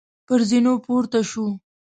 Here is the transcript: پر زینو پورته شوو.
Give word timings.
پر 0.27 0.39
زینو 0.49 0.73
پورته 0.85 1.19
شوو. 1.29 1.47